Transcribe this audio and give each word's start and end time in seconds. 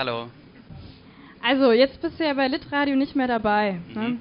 Hallo. 0.00 0.30
Also, 1.42 1.72
jetzt 1.72 2.00
bist 2.00 2.18
du 2.18 2.24
ja 2.24 2.32
bei 2.32 2.48
Litradio 2.48 2.96
nicht 2.96 3.14
mehr 3.14 3.26
dabei. 3.26 3.80
Ne? 3.92 4.00
Mhm. 4.08 4.20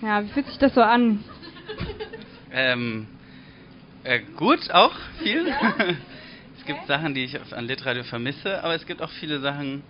Ja, 0.00 0.22
wie 0.22 0.28
fühlt 0.28 0.46
sich 0.46 0.58
das 0.58 0.72
so 0.72 0.82
an? 0.82 1.24
Ähm, 2.52 3.08
äh, 4.04 4.20
gut, 4.36 4.70
auch 4.70 4.94
viel. 5.20 5.48
es 6.56 6.64
gibt 6.64 6.86
Sachen, 6.86 7.12
die 7.12 7.24
ich 7.24 7.36
an 7.52 7.66
Litradio 7.66 8.04
vermisse, 8.04 8.62
aber 8.62 8.76
es 8.76 8.86
gibt 8.86 9.02
auch 9.02 9.10
viele 9.10 9.40
Sachen, 9.40 9.82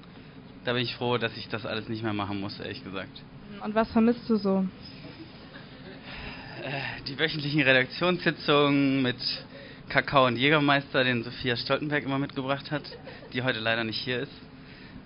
da 0.64 0.72
bin 0.72 0.80
ich 0.80 0.94
froh, 0.94 1.18
dass 1.18 1.36
ich 1.36 1.50
das 1.50 1.66
alles 1.66 1.90
nicht 1.90 2.02
mehr 2.02 2.14
machen 2.14 2.40
muss, 2.40 2.58
ehrlich 2.58 2.82
gesagt. 2.82 3.22
Und 3.62 3.74
was 3.74 3.92
vermisst 3.92 4.26
du 4.30 4.36
so? 4.36 4.64
Äh, 6.62 6.80
die 7.08 7.18
wöchentlichen 7.18 7.60
Redaktionssitzungen 7.60 9.02
mit 9.02 9.18
Kakao 9.90 10.26
und 10.28 10.38
Jägermeister, 10.38 11.04
den 11.04 11.24
Sophia 11.24 11.58
Stoltenberg 11.58 12.04
immer 12.04 12.18
mitgebracht 12.18 12.70
hat, 12.70 12.84
die 13.34 13.42
heute 13.42 13.60
leider 13.60 13.84
nicht 13.84 13.98
hier 13.98 14.20
ist. 14.20 14.32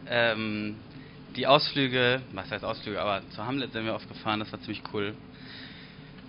Ähm, 0.06 0.76
die 1.36 1.46
Ausflüge, 1.46 2.22
was 2.32 2.50
heißt 2.50 2.64
Ausflüge, 2.64 3.00
aber 3.00 3.22
zu 3.30 3.44
Hamlet 3.44 3.72
sind 3.72 3.84
wir 3.84 3.94
oft 3.94 4.08
gefahren, 4.08 4.40
das 4.40 4.50
war 4.52 4.60
ziemlich 4.60 4.82
cool. 4.92 5.14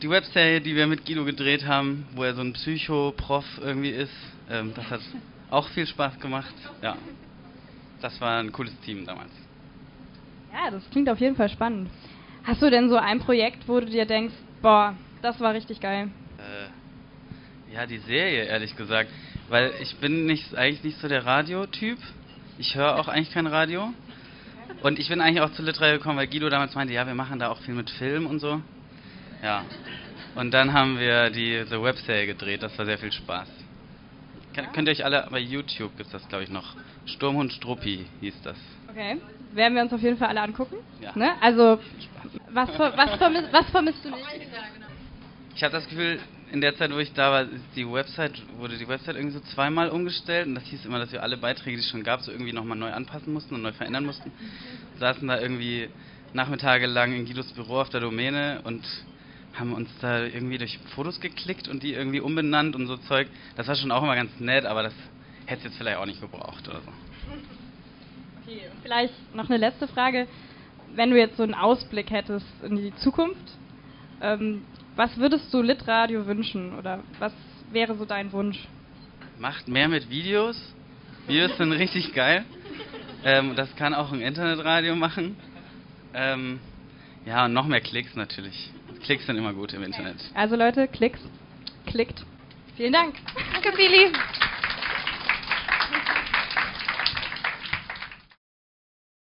Die 0.01 0.09
Webserie, 0.09 0.61
die 0.61 0.75
wir 0.75 0.87
mit 0.87 1.05
Guido 1.05 1.25
gedreht 1.25 1.65
haben, 1.65 2.07
wo 2.13 2.23
er 2.23 2.33
so 2.33 2.41
ein 2.41 2.53
Psycho-Prof 2.53 3.45
irgendwie 3.61 3.89
ist, 3.89 4.13
ähm, 4.49 4.73
das 4.75 4.89
hat 4.89 5.01
auch 5.49 5.67
viel 5.69 5.87
Spaß 5.87 6.19
gemacht. 6.19 6.53
Ja, 6.81 6.97
das 8.01 8.19
war 8.21 8.39
ein 8.39 8.51
cooles 8.51 8.77
Team 8.81 9.05
damals. 9.05 9.31
Ja, 10.53 10.71
das 10.71 10.89
klingt 10.89 11.09
auf 11.09 11.19
jeden 11.19 11.35
Fall 11.35 11.49
spannend. 11.49 11.89
Hast 12.43 12.61
du 12.61 12.69
denn 12.69 12.89
so 12.89 12.95
ein 12.95 13.19
Projekt, 13.19 13.67
wo 13.67 13.79
du 13.79 13.87
dir 13.87 14.05
denkst, 14.05 14.35
boah, 14.61 14.97
das 15.21 15.39
war 15.39 15.53
richtig 15.53 15.81
geil? 15.81 16.09
Äh, 16.37 17.73
ja, 17.73 17.85
die 17.85 17.99
Serie, 17.99 18.45
ehrlich 18.45 18.75
gesagt. 18.75 19.11
Weil 19.49 19.73
ich 19.81 19.95
bin 19.97 20.25
nicht, 20.25 20.55
eigentlich 20.55 20.83
nicht 20.83 20.99
so 20.99 21.07
der 21.07 21.25
Radiotyp. 21.25 21.99
Ich 22.59 22.75
höre 22.75 22.99
auch 22.99 23.07
eigentlich 23.07 23.31
kein 23.31 23.47
Radio. 23.47 23.93
Und 24.83 24.99
ich 24.99 25.07
bin 25.07 25.21
eigentlich 25.21 25.41
auch 25.41 25.51
zu 25.53 25.63
Litradio 25.63 25.97
gekommen, 25.97 26.17
weil 26.17 26.27
Guido 26.27 26.49
damals 26.49 26.75
meinte, 26.75 26.93
ja, 26.93 27.07
wir 27.07 27.15
machen 27.15 27.39
da 27.39 27.49
auch 27.49 27.59
viel 27.61 27.73
mit 27.73 27.89
Film 27.89 28.25
und 28.27 28.39
so. 28.39 28.61
Ja. 29.41 29.63
Und 30.35 30.51
dann 30.51 30.73
haben 30.73 30.99
wir 30.99 31.29
die 31.29 31.63
The 31.69 31.81
Webserie 31.81 32.27
gedreht. 32.27 32.61
Das 32.61 32.77
war 32.77 32.85
sehr 32.85 32.97
viel 32.97 33.13
Spaß. 33.13 33.47
Kann, 34.53 34.71
könnt 34.73 34.89
ihr 34.89 34.91
euch 34.91 35.05
alle, 35.05 35.25
bei 35.31 35.39
YouTube 35.39 35.95
gibt 35.97 36.07
es 36.07 36.11
das, 36.11 36.27
glaube 36.27 36.43
ich, 36.43 36.49
noch. 36.49 36.75
Sturmhund 37.05 37.53
Struppi 37.53 38.05
hieß 38.19 38.41
das. 38.43 38.57
Okay. 38.89 39.21
Werden 39.53 39.75
wir 39.75 39.81
uns 39.83 39.93
auf 39.93 40.01
jeden 40.01 40.17
Fall 40.17 40.27
alle 40.27 40.41
angucken. 40.41 40.75
Ja. 41.01 41.11
Ne? 41.15 41.31
Also, 41.41 41.79
was, 42.51 42.69
ver- 42.71 42.93
was, 42.97 43.15
vermisst, 43.15 43.47
was 43.53 43.69
vermisst 43.69 44.03
du 44.03 44.09
nicht? 44.09 44.25
Ich 45.59 45.63
habe 45.65 45.73
das 45.73 45.89
Gefühl, 45.89 46.21
in 46.53 46.61
der 46.61 46.77
Zeit, 46.77 46.89
wo 46.93 46.99
ich 46.99 47.11
da 47.11 47.31
war, 47.31 47.45
die 47.75 47.85
Website, 47.85 48.41
wurde 48.59 48.77
die 48.77 48.87
Website 48.87 49.17
irgendwie 49.17 49.35
so 49.35 49.41
zweimal 49.41 49.89
umgestellt 49.89 50.47
und 50.47 50.55
das 50.55 50.63
hieß 50.63 50.85
immer, 50.85 50.99
dass 50.99 51.11
wir 51.11 51.21
alle 51.21 51.35
Beiträge, 51.35 51.75
die 51.75 51.83
es 51.83 51.89
schon 51.89 52.01
gab, 52.01 52.21
so 52.21 52.31
irgendwie 52.31 52.53
nochmal 52.53 52.77
neu 52.77 52.93
anpassen 52.93 53.33
mussten 53.33 53.55
und 53.55 53.63
neu 53.63 53.73
verändern 53.73 54.05
mussten. 54.05 54.31
Saßen 54.99 55.27
da 55.27 55.37
irgendwie 55.37 55.89
Nachmittage 56.31 56.85
lang 56.85 57.11
in 57.11 57.25
Guidos 57.25 57.51
Büro 57.51 57.81
auf 57.81 57.89
der 57.89 57.99
Domäne 57.99 58.61
und 58.63 58.85
haben 59.53 59.73
uns 59.73 59.89
da 59.99 60.23
irgendwie 60.23 60.59
durch 60.59 60.79
Fotos 60.95 61.19
geklickt 61.19 61.67
und 61.67 61.83
die 61.83 61.93
irgendwie 61.93 62.21
umbenannt 62.21 62.73
und 62.73 62.87
so 62.87 62.95
Zeug. 62.95 63.27
Das 63.57 63.67
war 63.67 63.75
schon 63.75 63.91
auch 63.91 64.01
immer 64.01 64.15
ganz 64.15 64.31
nett, 64.39 64.63
aber 64.63 64.83
das 64.83 64.93
hätte 65.45 65.57
es 65.57 65.63
jetzt 65.65 65.77
vielleicht 65.77 65.97
auch 65.97 66.05
nicht 66.05 66.21
gebraucht 66.21 66.69
oder 66.69 66.79
so. 66.79 66.91
Okay, 68.43 68.61
vielleicht 68.81 69.35
noch 69.35 69.49
eine 69.49 69.57
letzte 69.57 69.89
Frage. 69.89 70.25
Wenn 70.95 71.11
du 71.11 71.17
jetzt 71.17 71.35
so 71.35 71.43
einen 71.43 71.53
Ausblick 71.53 72.11
hättest 72.11 72.47
in 72.63 72.77
die 72.77 72.95
Zukunft, 72.95 73.43
ähm, 74.21 74.61
was 74.99 75.15
würdest 75.15 75.53
du 75.53 75.61
Litradio 75.61 76.27
wünschen 76.27 76.77
oder 76.77 77.01
was 77.19 77.31
wäre 77.71 77.95
so 77.95 78.03
dein 78.03 78.33
Wunsch? 78.33 78.67
Macht 79.37 79.69
mehr 79.69 79.87
mit 79.87 80.09
Videos. 80.09 80.57
Videos 81.25 81.55
sind 81.55 81.71
richtig 81.71 82.13
geil. 82.13 82.43
Ähm, 83.23 83.55
das 83.55 83.73
kann 83.77 83.93
auch 83.93 84.11
ein 84.11 84.19
Internetradio 84.19 84.97
machen. 84.97 85.37
Ähm, 86.13 86.59
ja, 87.25 87.45
und 87.45 87.53
noch 87.53 87.65
mehr 87.65 87.79
Klicks 87.79 88.13
natürlich. 88.17 88.71
Klicks 89.03 89.25
sind 89.25 89.37
immer 89.37 89.53
gut 89.53 89.71
im 89.71 89.83
Internet. 89.83 90.17
Also 90.33 90.57
Leute, 90.57 90.89
Klicks, 90.89 91.21
klickt. 91.85 92.25
Vielen 92.75 92.91
Dank. 92.91 93.15
Danke, 93.53 93.71
Billy. 93.77 94.11